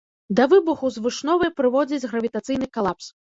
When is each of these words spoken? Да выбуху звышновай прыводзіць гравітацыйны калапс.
Да 0.37 0.45
выбуху 0.53 0.89
звышновай 0.95 1.51
прыводзіць 1.61 2.09
гравітацыйны 2.15 2.73
калапс. 2.81 3.13